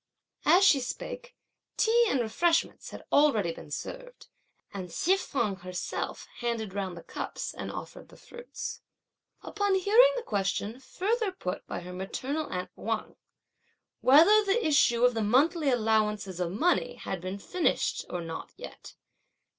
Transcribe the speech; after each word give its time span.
As 0.47 0.63
she 0.65 0.79
spake, 0.79 1.35
tea 1.77 2.07
and 2.09 2.19
refreshments 2.21 2.89
had 2.89 3.05
already 3.11 3.51
been 3.53 3.69
served, 3.69 4.29
and 4.73 4.89
Hsi 4.91 5.15
feng 5.15 5.57
herself 5.57 6.25
handed 6.37 6.73
round 6.73 6.97
the 6.97 7.03
cups 7.03 7.53
and 7.53 7.71
offered 7.71 8.09
the 8.09 8.17
fruits. 8.17 8.81
Upon 9.43 9.75
hearing 9.75 10.11
the 10.15 10.23
question 10.23 10.79
further 10.79 11.31
put 11.31 11.67
by 11.67 11.81
her 11.81 11.93
maternal 11.93 12.47
aunt 12.47 12.71
Secunda, 12.75 13.15
"Whether 13.99 14.43
the 14.43 14.65
issue 14.65 15.05
of 15.05 15.13
the 15.13 15.21
monthly 15.21 15.69
allowances 15.69 16.39
of 16.39 16.49
money 16.51 16.95
had 16.95 17.21
been 17.21 17.37
finished 17.37 18.03
or 18.09 18.21
not 18.21 18.53
yet?" 18.57 18.95